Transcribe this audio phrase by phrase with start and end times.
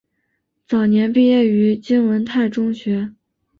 [0.65, 3.11] 早年毕业于金文泰中学。